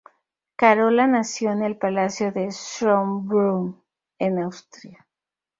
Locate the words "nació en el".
1.05-1.77